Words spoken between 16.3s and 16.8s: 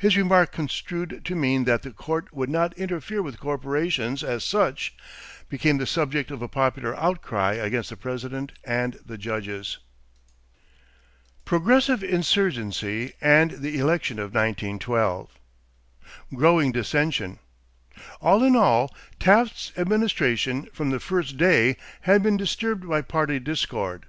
=Growing